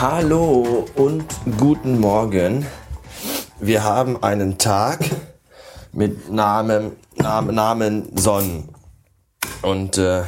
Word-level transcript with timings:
Hallo 0.00 0.86
und 0.96 1.24
guten 1.56 2.00
Morgen. 2.00 2.66
Wir 3.60 3.84
haben 3.84 4.20
einen 4.20 4.58
Tag 4.58 4.98
mit 5.92 6.32
Namen, 6.32 6.96
Namen, 7.14 7.54
Namen 7.54 8.16
Sonnen. 8.16 8.74
Und 9.62 9.98
äh, 9.98 10.24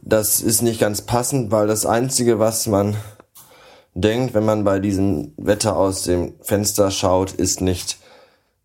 das 0.00 0.40
ist 0.40 0.62
nicht 0.62 0.80
ganz 0.80 1.02
passend, 1.02 1.50
weil 1.50 1.66
das 1.66 1.84
Einzige, 1.84 2.38
was 2.38 2.66
man 2.66 2.96
denkt, 4.00 4.34
wenn 4.34 4.44
man 4.44 4.64
bei 4.64 4.78
diesem 4.78 5.32
Wetter 5.36 5.76
aus 5.76 6.04
dem 6.04 6.34
Fenster 6.40 6.90
schaut, 6.90 7.32
ist 7.32 7.60
nicht 7.60 7.98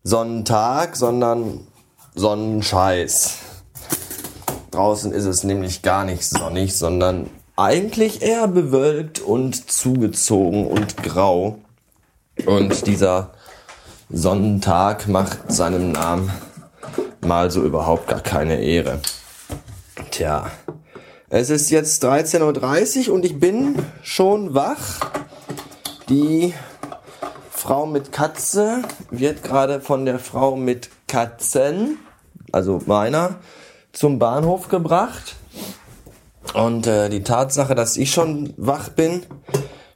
Sonnentag, 0.02 0.96
sondern 0.96 1.66
Sonnenscheiß. 2.14 3.38
Draußen 4.70 5.12
ist 5.12 5.24
es 5.24 5.44
nämlich 5.44 5.82
gar 5.82 6.04
nicht 6.04 6.24
sonnig, 6.24 6.76
sondern 6.76 7.30
eigentlich 7.56 8.22
eher 8.22 8.48
bewölkt 8.48 9.20
und 9.20 9.70
zugezogen 9.70 10.66
und 10.66 11.02
grau. 11.02 11.58
Und 12.46 12.86
dieser 12.86 13.30
Sonnentag 14.10 15.08
macht 15.08 15.52
seinem 15.52 15.92
Namen 15.92 16.30
mal 17.20 17.50
so 17.50 17.62
überhaupt 17.62 18.08
gar 18.08 18.20
keine 18.20 18.60
Ehre. 18.60 19.00
Tja, 20.10 20.50
es 21.30 21.50
ist 21.50 21.70
jetzt 21.70 22.04
13.30 22.04 23.08
Uhr 23.08 23.14
und 23.14 23.24
ich 23.24 23.40
bin 23.40 23.76
schon 24.02 24.54
wach. 24.54 25.00
Die 26.10 26.52
Frau 27.50 27.86
mit 27.86 28.12
Katze 28.12 28.82
wird 29.10 29.42
gerade 29.42 29.80
von 29.80 30.04
der 30.04 30.18
Frau 30.18 30.54
mit 30.54 30.90
Katzen, 31.08 31.98
also 32.52 32.82
meiner, 32.84 33.36
zum 33.92 34.18
Bahnhof 34.18 34.68
gebracht. 34.68 35.36
Und 36.52 36.86
äh, 36.86 37.08
die 37.08 37.22
Tatsache, 37.22 37.74
dass 37.74 37.96
ich 37.96 38.12
schon 38.12 38.52
wach 38.58 38.90
bin, 38.90 39.22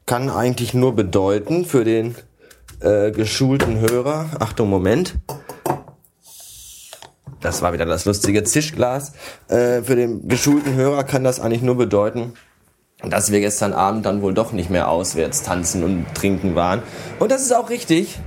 kann 0.07 0.31
eigentlich 0.31 0.73
nur 0.73 0.97
bedeuten 0.97 1.67
für 1.67 1.85
den 1.85 2.15
äh, 2.81 3.11
geschulten 3.11 3.79
Hörer, 3.79 4.31
Achtung, 4.39 4.71
Moment, 4.71 5.15
das 7.41 7.61
war 7.61 7.75
wieder 7.75 7.85
das 7.85 8.07
lustige 8.07 8.45
Zischglas, 8.45 9.13
äh, 9.49 9.83
für 9.83 9.95
den 9.95 10.27
geschulten 10.27 10.75
Hörer 10.75 11.05
kann 11.05 11.23
das 11.23 11.39
eigentlich 11.39 11.63
nur 11.63 11.77
bedeuten, 11.77 12.33
dass 13.03 13.31
wir 13.31 13.41
gestern 13.41 13.73
Abend 13.73 14.07
dann 14.07 14.23
wohl 14.23 14.35
doch 14.35 14.53
nicht 14.53 14.71
mehr 14.71 14.89
auswärts 14.89 15.43
tanzen 15.43 15.85
und 15.85 16.07
trinken 16.15 16.55
waren. 16.55 16.83
Und 17.19 17.31
das 17.31 17.43
ist 17.43 17.55
auch 17.55 17.71
richtig. 17.71 18.19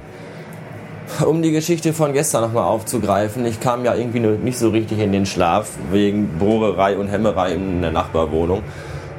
Um 1.26 1.42
die 1.42 1.52
Geschichte 1.52 1.92
von 1.92 2.14
gestern 2.14 2.42
nochmal 2.42 2.64
aufzugreifen, 2.64 3.46
ich 3.46 3.60
kam 3.60 3.84
ja 3.84 3.96
irgendwie 3.96 4.22
nicht 4.22 4.58
so 4.58 4.70
richtig 4.70 5.00
in 5.00 5.12
den 5.12 5.26
Schlaf 5.26 5.72
wegen 5.92 6.38
Bohrerei 6.40 6.96
und 6.96 7.10
Hämmerei 7.10 7.54
in 7.54 7.82
der 7.82 7.92
Nachbarwohnung. 7.92 8.64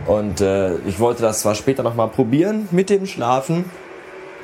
Und 0.06 0.40
äh, 0.40 0.76
ich 0.86 0.98
wollte 1.00 1.20
das 1.20 1.40
zwar 1.40 1.54
später 1.54 1.82
nochmal 1.82 2.08
probieren 2.08 2.66
mit 2.70 2.88
dem 2.88 3.06
Schlafen, 3.06 3.66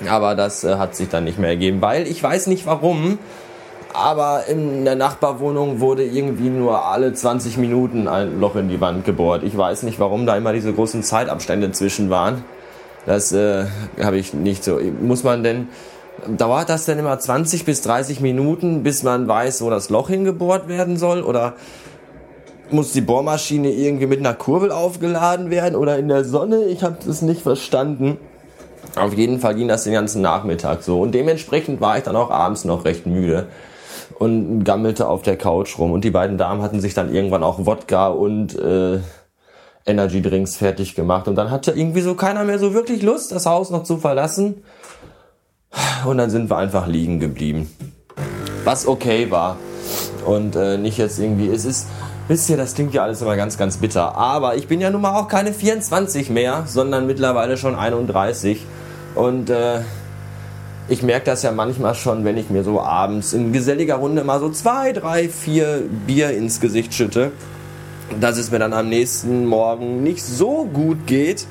aber 0.07 0.35
das 0.35 0.63
äh, 0.63 0.77
hat 0.77 0.95
sich 0.95 1.09
dann 1.09 1.25
nicht 1.25 1.39
mehr 1.39 1.51
ergeben, 1.51 1.81
weil 1.81 2.07
ich 2.07 2.23
weiß 2.23 2.49
nicht 2.49 2.67
warum, 2.67 3.19
aber 3.95 4.47
in 4.49 4.85
der 4.85 4.97
Nachbarwohnung 4.97 5.81
wurde 5.81 6.05
irgendwie 6.05 6.51
nur 6.51 6.85
alle 6.85 7.13
20 7.13 7.57
Minuten 7.57 8.07
ein 8.07 8.39
Loch 8.41 8.57
in 8.57 8.69
die 8.69 8.81
Wand 8.81 9.05
gebohrt. 9.05 9.43
Ich 9.43 9.57
weiß 9.57 9.83
nicht, 9.83 9.99
warum 9.99 10.27
da 10.27 10.37
immer 10.37 10.53
diese 10.53 10.73
großen 10.73 11.03
Zeitabstände 11.03 11.73
zwischen 11.73 12.11
waren. 12.11 12.45
Das 13.07 13.33
äh, 13.33 13.65
habe 14.01 14.19
ich 14.19 14.35
nicht 14.35 14.63
so. 14.63 14.79
Muss 15.01 15.25
man 15.25 15.43
denn, 15.43 15.69
dauert 16.37 16.69
das 16.69 16.85
denn 16.85 16.99
immer 16.99 17.19
20 17.19 17.65
bis 17.65 17.81
30 17.81 18.21
Minuten, 18.21 18.83
bis 18.83 19.03
man 19.03 19.27
weiß, 19.27 19.63
wo 19.63 19.71
das 19.71 19.89
Loch 19.89 20.09
hingebohrt 20.09 20.69
werden 20.69 20.99
soll? 20.99 21.23
Oder 21.23 21.55
muss 22.71 22.93
die 22.93 23.01
Bohrmaschine 23.01 23.71
irgendwie 23.71 24.07
mit 24.07 24.19
einer 24.19 24.35
Kurbel 24.35 24.71
aufgeladen 24.71 25.51
werden 25.51 25.75
oder 25.75 25.99
in 25.99 26.09
der 26.09 26.25
Sonne? 26.25 26.65
Ich 26.65 26.83
habe 26.83 26.99
das 27.05 27.23
nicht 27.23 27.41
verstanden. 27.41 28.19
Auf 28.97 29.15
jeden 29.15 29.41
Fall 29.41 29.55
ging 29.55 29.69
das 29.69 29.85
den 29.85 29.95
ganzen 29.95 30.21
Nachmittag 30.21 30.83
so. 30.83 31.01
Und 31.01 31.15
dementsprechend 31.15 31.81
war 31.81 31.97
ich 31.97 32.05
dann 32.05 32.17
auch 32.17 32.31
abends 32.31 32.67
noch 32.67 32.85
recht 32.85 33.07
müde 33.07 33.47
und 34.19 34.65
gammelte 34.65 35.09
auf 35.09 35.23
der 35.23 35.37
Couch 35.37 35.79
rum. 35.79 35.93
Und 35.93 36.05
die 36.05 36.11
beiden 36.11 36.39
Damen 36.39 36.63
hatten 36.63 36.81
sich 36.81 36.95
dann 36.95 37.13
irgendwann 37.13 37.43
auch 37.43 37.67
Wodka 37.67 38.09
und 38.09 38.59
äh, 38.59 39.01
Energy 39.87 40.23
Drinks 40.23 40.57
fertig 40.57 40.95
gemacht. 40.95 41.29
Und 41.29 41.37
dann 41.37 41.51
hatte 41.51 41.73
irgendwie 41.73 42.01
so 42.01 42.15
keiner 42.15 42.45
mehr 42.45 42.59
so 42.59 42.75
wirklich 42.75 43.03
Lust, 43.03 43.33
das 43.33 43.47
Haus 43.47 43.71
noch 43.71 43.85
zu 43.85 43.99
verlassen. 43.99 44.63
Und 46.07 46.19
dann 46.19 46.31
sind 46.31 46.51
wir 46.51 46.57
einfach 46.57 46.87
liegen 46.87 47.21
geblieben. 47.21 47.71
Was 48.65 48.87
okay 48.87 49.31
war. 49.31 49.57
Und 50.25 50.57
äh, 50.57 50.77
nicht 50.77 50.99
jetzt 50.99 51.19
irgendwie, 51.19 51.49
es 51.49 51.65
ist, 51.65 51.87
wisst 52.29 52.51
ihr, 52.51 52.57
das 52.57 52.75
klingt 52.75 52.93
ja 52.93 53.03
alles 53.03 53.23
immer 53.23 53.37
ganz, 53.37 53.57
ganz 53.57 53.79
bitter. 53.79 54.15
Aber 54.17 54.57
ich 54.57 54.69
bin 54.69 54.81
ja 54.81 54.91
nun 54.91 55.01
mal 55.01 55.19
auch 55.19 55.29
keine 55.29 55.53
24 55.53 56.31
mehr, 56.31 56.65
sondern 56.67 57.07
mittlerweile 57.07 57.57
schon 57.57 57.75
31. 57.75 58.65
Und 59.15 59.51
äh, 59.51 59.81
ich 60.89 61.03
merke 61.03 61.27
das 61.27 61.43
ja 61.43 61.53
manchmal 61.53 61.95
schon, 61.95 62.25
wenn 62.25 62.39
ich 62.39 62.49
mir 62.49 62.65
so 62.65 62.81
abends 62.81 63.35
in 63.35 63.53
geselliger 63.53 63.97
Runde 63.97 64.25
mal 64.25 64.41
so 64.41 64.49
zwei, 64.51 64.93
drei, 64.93 65.29
vier 65.29 65.83
Bier 66.07 66.31
ins 66.31 66.61
Gesicht 66.61 66.95
schütte, 66.95 67.33
dass 68.21 68.39
es 68.39 68.51
mir 68.51 68.59
dann 68.59 68.73
am 68.73 68.89
nächsten 68.89 69.45
Morgen 69.45 70.03
nicht 70.03 70.25
so 70.25 70.65
gut 70.65 71.07
geht. 71.07 71.47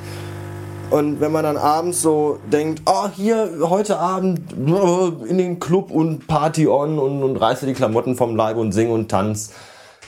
Und 0.90 1.20
wenn 1.20 1.32
man 1.32 1.44
dann 1.44 1.58
abends 1.58 2.02
so 2.02 2.40
denkt, 2.52 2.82
oh, 2.86 3.10
hier 3.14 3.50
heute 3.62 4.00
Abend 4.00 4.40
äh, 4.54 5.30
in 5.30 5.38
den 5.38 5.60
Club 5.60 5.92
und 5.92 6.28
Party 6.28 6.68
on 6.68 6.98
und, 6.98 7.22
und 7.22 7.38
reiße 7.38 7.66
die 7.66 7.74
Klamotten 7.74 8.16
vom 8.16 8.36
Leib 8.36 8.58
und 8.58 8.72
sing 8.72 8.90
und 8.90 9.12
tanz, 9.12 9.52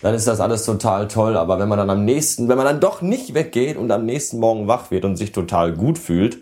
dann 0.01 0.15
ist 0.15 0.25
das 0.25 0.39
alles 0.39 0.65
total 0.65 1.07
toll. 1.09 1.35
Aber 1.35 1.59
wenn 1.59 1.67
man 1.67 1.77
dann 1.77 1.89
am 1.89 2.05
nächsten, 2.05 2.47
wenn 2.47 2.57
man 2.57 2.65
dann 2.65 2.79
doch 2.79 3.01
nicht 3.01 3.33
weggeht 3.33 3.77
und 3.77 3.91
am 3.91 4.05
nächsten 4.05 4.39
Morgen 4.39 4.67
wach 4.67 4.89
wird 4.89 5.03
und 5.03 5.17
sich 5.17 5.33
total 5.33 5.73
gut 5.73 5.99
fühlt, 5.99 6.39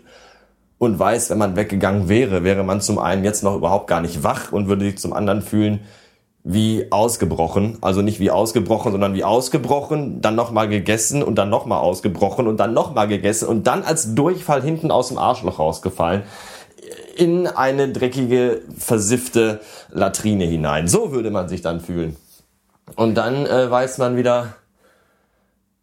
und 0.78 0.98
weiß, 0.98 1.30
wenn 1.30 1.38
man 1.38 1.56
weggegangen 1.56 2.08
wäre, 2.08 2.44
wäre 2.44 2.62
man 2.62 2.80
zum 2.80 2.98
einen 2.98 3.24
jetzt 3.24 3.42
noch 3.42 3.56
überhaupt 3.56 3.88
gar 3.88 4.00
nicht 4.00 4.22
wach 4.22 4.52
und 4.52 4.68
würde 4.68 4.84
sich 4.84 4.98
zum 4.98 5.12
anderen 5.12 5.42
fühlen 5.42 5.80
wie 6.44 6.86
ausgebrochen. 6.90 7.78
Also 7.80 8.00
nicht 8.00 8.20
wie 8.20 8.30
ausgebrochen, 8.30 8.92
sondern 8.92 9.14
wie 9.14 9.24
ausgebrochen, 9.24 10.20
dann 10.20 10.34
nochmal 10.34 10.68
gegessen 10.68 11.22
und 11.22 11.34
dann 11.34 11.50
nochmal 11.50 11.80
ausgebrochen 11.80 12.46
und 12.46 12.58
dann 12.58 12.72
nochmal 12.72 13.08
gegessen 13.08 13.48
und 13.48 13.66
dann 13.66 13.82
als 13.82 14.14
Durchfall 14.14 14.62
hinten 14.62 14.90
aus 14.90 15.08
dem 15.08 15.18
Arschloch 15.18 15.58
rausgefallen 15.58 16.22
in 17.16 17.48
eine 17.48 17.90
dreckige, 17.90 18.62
versiffte 18.78 19.60
Latrine 19.90 20.44
hinein. 20.44 20.86
So 20.86 21.12
würde 21.12 21.30
man 21.30 21.48
sich 21.48 21.60
dann 21.60 21.80
fühlen. 21.80 22.16
Und 22.94 23.16
dann 23.16 23.44
äh, 23.44 23.70
weiß 23.70 23.98
man 23.98 24.16
wieder, 24.16 24.54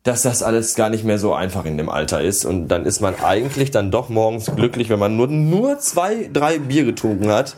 dass 0.06 0.22
das 0.22 0.44
alles 0.44 0.76
gar 0.76 0.92
nicht 0.92 1.04
mehr 1.04 1.18
so 1.18 1.34
einfach 1.34 1.66
in 1.66 1.80
dem 1.80 1.90
Alter 1.90 2.22
ist. 2.22 2.46
Und 2.46 2.68
dann 2.68 2.86
ist 2.86 3.02
man 3.02 3.16
eigentlich 3.16 3.72
dann 3.72 3.90
doch 3.90 4.08
morgens 4.08 4.52
glücklich, 4.56 4.90
wenn 4.90 5.00
man 5.00 5.18
nur, 5.18 5.28
nur 5.28 5.80
zwei, 5.80 6.30
drei 6.32 6.60
Bier 6.60 6.86
getrunken 6.86 7.32
hat 7.32 7.56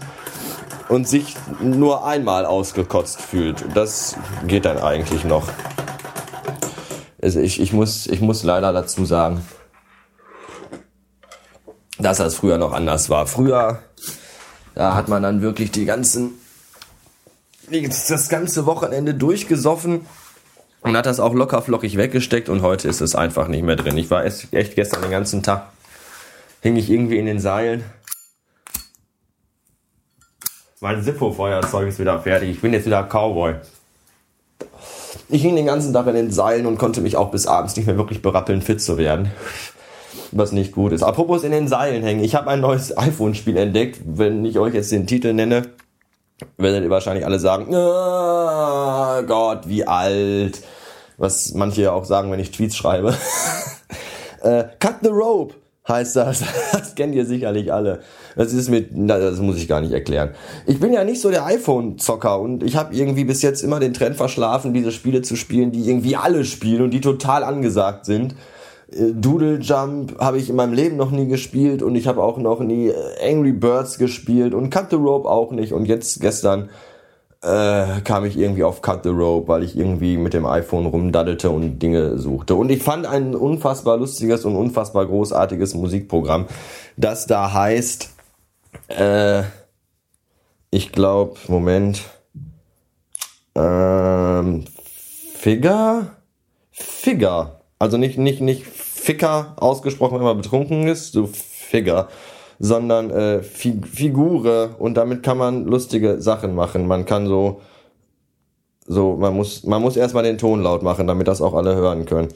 und 0.88 1.09
sich 1.09 1.35
nur 1.62 2.06
einmal 2.06 2.46
ausgekotzt 2.46 3.22
fühlt. 3.22 3.66
Das 3.75 4.16
geht 4.47 4.63
dann 4.63 4.78
eigentlich 4.78 5.25
noch. 5.25 5.50
Also 7.22 7.41
ich, 7.41 7.59
ich, 7.59 7.74
muss, 7.74 8.08
ich 8.08 8.22
muss 8.22 8.44
leider 8.44 8.72
dazu 8.72 9.03
sagen, 9.03 9.46
dass 12.00 12.19
das 12.19 12.35
früher 12.35 12.58
noch 12.58 12.72
anders 12.72 13.09
war. 13.09 13.28
Früher, 13.28 13.79
da 14.74 14.96
hat 14.96 15.09
man 15.09 15.22
dann 15.22 15.41
wirklich 15.41 15.72
die 15.72 15.84
ganzen, 15.84 16.35
das 17.69 18.29
ganze 18.29 18.66
Wochenende 18.66 19.16
durchgesoffen 19.16 20.06
und 20.88 20.98
hat 20.98 21.06
das 21.06 21.20
auch 21.20 21.34
locker 21.34 21.62
flockig 21.62 21.98
weggesteckt 21.98 22.50
und 22.50 22.62
heute 22.62 22.88
ist 22.88 23.02
es 23.02 23.16
einfach 23.16 23.48
nicht 23.48 23.64
mehr 23.64 23.75
drin. 23.75 23.98
Ich 23.98 24.09
war 24.09 24.25
echt, 24.25 24.52
gestern 24.52 25.02
den 25.02 25.12
ganzen 25.12 25.44
Tag, 25.44 25.70
hing 26.62 26.75
ich 26.75 26.90
irgendwie 26.90 27.18
in 27.18 27.25
den 27.25 27.40
Seilen. 27.40 27.84
Mein 30.79 31.03
Zippo-Feuerzeug 31.03 31.88
ist 31.88 32.00
wieder 32.00 32.20
fertig. 32.20 32.52
Ich 32.52 32.61
bin 32.61 32.72
jetzt 32.72 32.85
wieder 32.85 33.03
Cowboy. 33.03 33.56
Ich 35.29 35.41
hing 35.41 35.56
den 35.56 35.66
ganzen 35.66 35.91
Tag 35.91 36.08
in 36.08 36.16
den 36.16 36.32
Seilen 36.32 36.66
und 36.66 36.78
konnte 36.78 37.02
mich 37.02 37.17
auch 37.17 37.32
bis 37.32 37.47
abends 37.47 37.76
nicht 37.76 37.88
mehr 37.88 37.97
wirklich 37.97 38.22
berappeln, 38.22 38.61
fit 38.61 38.82
zu 38.82 38.97
werden. 38.97 39.32
Was 40.32 40.52
nicht 40.52 40.73
gut 40.73 40.91
ist. 40.91 41.03
Apropos 41.03 41.44
in 41.44 41.52
den 41.52 41.67
Seilen 41.67 42.03
hängen. 42.03 42.23
Ich 42.23 42.35
habe 42.35 42.50
ein 42.50 42.61
neues 42.61 42.96
iPhone-Spiel 42.97 43.58
entdeckt. 43.58 44.00
Wenn 44.06 44.46
ich 44.46 44.59
euch 44.59 44.73
jetzt 44.73 44.91
den 44.91 45.08
Titel 45.08 45.34
nenne, 45.34 45.64
werdet 46.58 46.84
ihr 46.84 46.90
wahrscheinlich 46.90 47.26
alle 47.26 47.40
sagen, 47.40 47.67
oh 47.70 49.23
Gott, 49.23 49.67
wie 49.67 49.85
alt. 49.85 50.61
Was 51.17 51.53
manche 51.53 51.81
ja 51.81 51.91
auch 51.91 52.05
sagen, 52.05 52.31
wenn 52.31 52.40
ich 52.40 52.52
Tweets 52.52 52.75
schreibe. 52.75 53.16
äh, 54.43 54.66
Cut 54.79 54.97
the 55.02 55.09
Rope 55.09 55.55
heißt 55.87 56.16
das. 56.16 56.43
Das 56.72 56.96
kennt 56.96 57.16
ihr 57.16 57.25
sicherlich 57.25 57.73
alle. 57.73 58.02
Das 58.35 58.53
ist 58.53 58.69
mit, 58.69 58.90
das 58.93 59.40
muss 59.40 59.58
ich 59.58 59.67
gar 59.67 59.81
nicht 59.81 59.93
erklären. 59.93 60.31
Ich 60.67 60.79
bin 60.79 60.93
ja 60.93 61.03
nicht 61.03 61.22
so 61.22 61.29
der 61.31 61.46
iPhone-Zocker 61.46 62.40
und 62.40 62.64
ich 62.64 62.75
habe 62.75 62.93
irgendwie 62.93 63.23
bis 63.23 63.41
jetzt 63.41 63.64
immer 63.64 63.79
den 63.79 63.93
Trend 63.93 64.16
verschlafen, 64.16 64.73
diese 64.73 64.91
Spiele 64.91 65.22
zu 65.22 65.35
spielen, 65.35 65.72
die 65.72 65.87
irgendwie 65.87 66.16
alle 66.16 66.46
spielen 66.46 66.84
und 66.84 66.91
die 66.91 67.02
total 67.02 67.43
angesagt 67.43 68.05
sind. 68.05 68.35
äh, 68.91 69.11
Doodle 69.13 69.59
Jump 69.59 70.20
habe 70.20 70.37
ich 70.37 70.49
in 70.49 70.55
meinem 70.55 70.73
Leben 70.73 70.97
noch 70.97 71.11
nie 71.11 71.28
gespielt 71.28 71.81
und 71.81 71.96
ich 71.96 72.08
habe 72.08 72.22
auch 72.22 72.37
noch 72.37 72.59
nie 72.59 72.90
äh, 72.90 73.31
Angry 73.31 73.53
Birds 73.53 73.97
gespielt 73.97 74.53
und 74.53 74.70
Cut 74.70 74.91
the 74.91 74.97
Rope 74.97 75.28
auch 75.28 75.52
nicht 75.52 75.73
und 75.73 75.85
jetzt 75.85 76.20
gestern 76.22 76.70
äh, 77.41 78.01
kam 78.01 78.25
ich 78.25 78.37
irgendwie 78.37 78.63
auf 78.63 78.81
Cut 78.81 79.03
the 79.03 79.09
Rope, 79.09 79.47
weil 79.47 79.63
ich 79.63 79.78
irgendwie 79.78 80.17
mit 80.17 80.34
dem 80.34 80.45
iPhone 80.45 80.85
rumdaddelte 80.85 81.49
und 81.49 81.79
Dinge 81.79 82.17
suchte. 82.17 82.55
Und 82.55 82.69
ich 82.69 82.81
fand 82.81 83.05
ein 83.05 83.35
unfassbar 83.35 83.97
lustiges 83.97 84.45
und 84.45 84.55
unfassbar 84.55 85.05
großartiges 85.05 85.75
Musikprogramm, 85.75 86.47
das 86.95 87.28
da 87.28 87.53
heißt, 87.53 88.09
äh, 88.87 89.43
ich 90.72 90.91
glaube, 90.91 91.37
Moment, 91.47 92.01
ähm, 93.55 94.66
Figure? 95.35 96.07
Figure. 96.72 97.61
Also 97.79 97.97
nicht, 97.97 98.17
nicht, 98.17 98.41
nicht 98.41 98.66
Ficker 98.66 99.55
ausgesprochen, 99.57 100.17
wenn 100.17 100.25
man 100.25 100.37
betrunken 100.37 100.87
ist, 100.87 101.13
so 101.13 101.28
Figure 101.28 102.07
sondern 102.59 103.09
äh, 103.09 103.44
Fig 103.44 103.86
Figure 103.88 104.76
und 104.80 104.96
damit 104.96 105.24
kann 105.24 105.38
man 105.38 105.66
lustige 105.66 106.22
Sachen 106.22 106.56
machen. 106.56 106.88
Man 106.88 107.06
kann 107.06 107.28
so 107.28 107.62
so 108.86 109.16
man 109.16 109.36
muss 109.36 109.64
man 109.64 109.82
muss 109.82 109.98
erstmal 109.98 110.24
den 110.24 110.38
Ton 110.38 110.62
laut 110.62 110.84
machen, 110.84 111.08
damit 111.08 111.28
das 111.28 111.42
auch 111.42 111.54
alle 111.54 111.76
hören 111.76 112.06
können. 112.06 112.30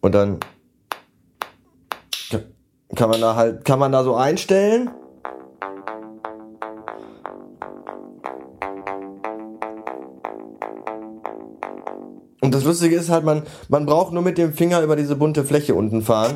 Und 0.00 0.14
dann 0.14 0.38
kann 2.94 3.10
man 3.10 3.20
da 3.20 3.36
halt 3.36 3.64
kann 3.64 3.78
man 3.78 3.92
da 3.92 4.04
so 4.04 4.14
einstellen. 4.14 4.90
Und 12.40 12.54
das 12.54 12.64
Lustige 12.64 12.94
ist 12.94 13.08
halt, 13.08 13.24
man, 13.24 13.44
man 13.70 13.86
braucht 13.86 14.12
nur 14.12 14.22
mit 14.22 14.36
dem 14.36 14.52
Finger 14.52 14.82
über 14.82 14.96
diese 14.96 15.16
bunte 15.16 15.44
Fläche 15.44 15.74
unten 15.74 16.02
fahren 16.02 16.34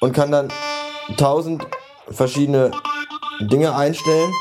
und 0.00 0.12
kann 0.12 0.30
dann 0.30 0.48
tausend 1.16 1.66
verschiedene 2.10 2.70
Dinge 3.40 3.74
einstellen 3.74 4.32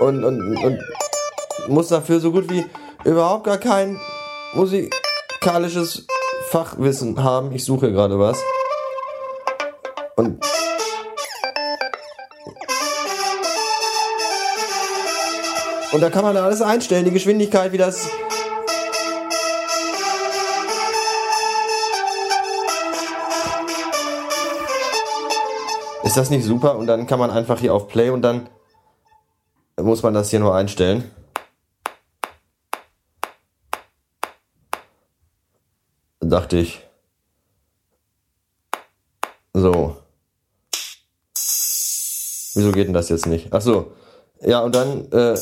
und, 0.00 0.24
und, 0.24 0.56
und 0.56 0.80
muss 1.68 1.88
dafür 1.88 2.20
so 2.20 2.32
gut 2.32 2.50
wie 2.50 2.64
überhaupt 3.04 3.44
gar 3.44 3.58
kein 3.58 4.00
musikalisches 4.54 6.06
Fachwissen 6.50 7.22
haben. 7.22 7.52
Ich 7.52 7.64
suche 7.64 7.92
gerade 7.92 8.18
was. 8.18 8.38
Und 10.16 10.44
und 15.92 16.00
da 16.00 16.10
kann 16.10 16.24
man 16.24 16.36
alles 16.36 16.60
einstellen, 16.62 17.04
die 17.04 17.10
Geschwindigkeit, 17.10 17.72
wie 17.72 17.78
das 17.78 18.08
Ist 26.08 26.16
das 26.16 26.30
nicht 26.30 26.46
super? 26.46 26.76
Und 26.76 26.86
dann 26.86 27.06
kann 27.06 27.18
man 27.18 27.30
einfach 27.30 27.60
hier 27.60 27.74
auf 27.74 27.86
Play 27.86 28.08
und 28.08 28.22
dann 28.22 28.48
muss 29.76 30.02
man 30.02 30.14
das 30.14 30.30
hier 30.30 30.40
nur 30.40 30.54
einstellen. 30.54 31.04
Dachte 36.20 36.56
ich. 36.56 36.82
So. 39.52 39.98
Wieso 42.54 42.72
geht 42.72 42.86
denn 42.86 42.94
das 42.94 43.10
jetzt 43.10 43.26
nicht? 43.26 43.48
Ach 43.50 43.60
so. 43.60 43.92
Ja, 44.40 44.60
und 44.60 44.74
dann, 44.74 45.12
äh, 45.12 45.38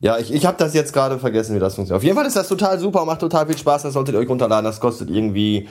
ja, 0.00 0.18
ich, 0.18 0.34
ich 0.34 0.44
habe 0.44 0.58
das 0.58 0.74
jetzt 0.74 0.92
gerade 0.92 1.18
vergessen, 1.18 1.56
wie 1.56 1.60
das 1.60 1.76
funktioniert. 1.76 1.96
Auf 1.96 2.04
jeden 2.04 2.14
Fall 2.14 2.26
ist 2.26 2.36
das 2.36 2.48
total 2.48 2.78
super, 2.78 3.06
macht 3.06 3.20
total 3.20 3.46
viel 3.46 3.56
Spaß, 3.56 3.84
das 3.84 3.94
solltet 3.94 4.14
ihr 4.14 4.18
euch 4.18 4.28
runterladen. 4.28 4.66
Das 4.66 4.80
kostet 4.80 5.08
irgendwie 5.08 5.66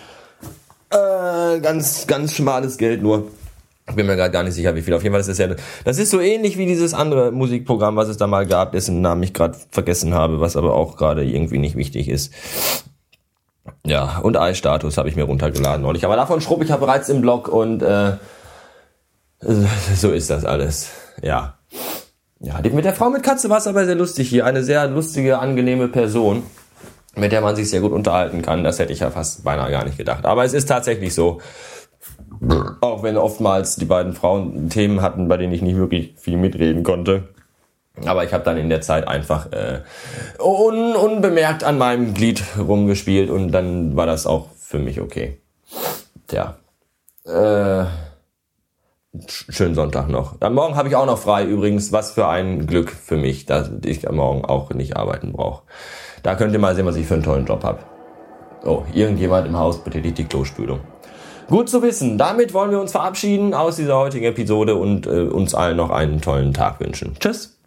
ganz, 1.61 2.07
ganz 2.07 2.33
schmales 2.33 2.77
Geld 2.77 3.01
nur. 3.01 3.27
Ich 3.89 3.95
bin 3.95 4.05
mir 4.05 4.17
gerade 4.17 4.31
gar 4.31 4.43
nicht 4.43 4.53
sicher, 4.53 4.75
wie 4.75 4.81
viel. 4.81 4.93
Auf 4.93 5.03
jeden 5.03 5.13
Fall 5.13 5.21
ist 5.21 5.29
das 5.29 5.37
ja, 5.37 5.47
das 5.85 5.97
ist 5.97 6.09
so 6.09 6.19
ähnlich 6.19 6.57
wie 6.57 6.65
dieses 6.65 6.93
andere 6.93 7.31
Musikprogramm, 7.31 7.95
was 7.95 8.09
es 8.09 8.17
da 8.17 8.27
mal 8.27 8.45
gab, 8.45 8.73
dessen 8.73 9.01
Namen 9.01 9.23
ich 9.23 9.33
gerade 9.33 9.57
vergessen 9.71 10.13
habe, 10.13 10.41
was 10.41 10.57
aber 10.57 10.73
auch 10.73 10.97
gerade 10.97 11.23
irgendwie 11.23 11.57
nicht 11.57 11.77
wichtig 11.77 12.09
ist. 12.09 12.33
Ja, 13.85 14.19
und 14.19 14.35
iStatus 14.35 14.97
habe 14.97 15.07
ich 15.07 15.15
mir 15.15 15.23
runtergeladen 15.23 15.81
neulich. 15.81 16.03
Aber 16.03 16.17
davon 16.17 16.41
schrub 16.41 16.61
ich 16.61 16.69
ja 16.69 16.77
bereits 16.77 17.07
im 17.07 17.21
Blog 17.21 17.47
und 17.47 17.81
äh, 17.81 18.17
so 19.39 20.11
ist 20.11 20.29
das 20.29 20.43
alles. 20.43 20.89
Ja. 21.21 21.53
Ja, 22.39 22.59
mit 22.61 22.85
der 22.85 22.93
Frau 22.93 23.09
mit 23.09 23.23
Katze 23.23 23.49
war 23.49 23.57
es 23.57 23.67
aber 23.67 23.85
sehr 23.85 23.95
lustig 23.95 24.29
hier. 24.29 24.45
Eine 24.45 24.63
sehr 24.63 24.87
lustige, 24.87 25.39
angenehme 25.39 25.87
Person 25.87 26.43
mit 27.17 27.31
der 27.31 27.41
man 27.41 27.55
sich 27.55 27.69
sehr 27.69 27.81
gut 27.81 27.91
unterhalten 27.91 28.41
kann. 28.41 28.63
Das 28.63 28.79
hätte 28.79 28.93
ich 28.93 28.99
ja 28.99 29.09
fast 29.09 29.43
beinahe 29.43 29.71
gar 29.71 29.85
nicht 29.85 29.97
gedacht. 29.97 30.25
Aber 30.25 30.45
es 30.45 30.53
ist 30.53 30.67
tatsächlich 30.67 31.13
so. 31.13 31.41
Auch 32.81 33.03
wenn 33.03 33.17
oftmals 33.17 33.77
die 33.77 33.85
beiden 33.85 34.13
Frauen 34.13 34.69
Themen 34.69 35.01
hatten, 35.01 35.27
bei 35.27 35.37
denen 35.37 35.53
ich 35.53 35.61
nicht 35.61 35.77
wirklich 35.77 36.13
viel 36.17 36.37
mitreden 36.37 36.83
konnte. 36.83 37.29
Aber 38.05 38.23
ich 38.23 38.33
habe 38.33 38.43
dann 38.43 38.57
in 38.57 38.69
der 38.69 38.81
Zeit 38.81 39.07
einfach 39.07 39.51
äh, 39.51 39.81
un 40.39 40.95
unbemerkt 40.95 41.63
an 41.63 41.79
meinem 41.79 42.13
Glied 42.13 42.43
rumgespielt 42.57 43.31
und 43.31 43.51
dann 43.51 43.95
war 43.95 44.05
das 44.05 44.27
auch 44.27 44.49
für 44.55 44.77
mich 44.77 45.01
okay. 45.01 45.39
Tja. 46.27 46.57
Äh, 47.25 47.85
schönen 49.27 49.73
Sonntag 49.73 50.09
noch. 50.09 50.35
Am 50.41 50.53
Morgen 50.53 50.75
habe 50.75 50.89
ich 50.89 50.95
auch 50.95 51.05
noch 51.05 51.17
frei 51.17 51.45
übrigens. 51.45 51.91
Was 51.91 52.11
für 52.11 52.27
ein 52.27 52.67
Glück 52.67 52.91
für 52.91 53.17
mich, 53.17 53.45
dass 53.45 53.71
ich 53.83 54.07
am 54.07 54.17
Morgen 54.17 54.45
auch 54.45 54.69
nicht 54.71 54.95
arbeiten 54.95 55.31
brauche. 55.33 55.63
Da 56.27 56.35
könnt 56.35 56.51
ihr 56.51 56.59
mal 56.59 56.75
sehen, 56.75 56.85
was 56.85 56.97
ich 56.97 57.07
für 57.07 57.13
einen 57.13 57.23
tollen 57.23 57.45
Job 57.45 57.63
habe. 57.63 57.79
Oh, 58.65 58.83
irgendjemand 58.93 59.47
im 59.47 59.57
Haus 59.57 59.81
betätigt 59.81 60.17
die 60.17 60.25
Klospülung. 60.25 60.81
Gut 61.47 61.69
zu 61.69 61.81
wissen. 61.81 62.17
Damit 62.17 62.53
wollen 62.53 62.69
wir 62.69 62.81
uns 62.81 62.91
verabschieden 62.91 63.53
aus 63.53 63.77
dieser 63.77 63.97
heutigen 63.97 64.25
Episode 64.25 64.75
und 64.75 65.07
äh, 65.07 65.21
uns 65.21 65.55
allen 65.55 65.77
noch 65.77 65.89
einen 65.89 66.19
tollen 66.19 66.53
Tag 66.53 66.81
wünschen. 66.81 67.15
Tschüss. 67.17 67.57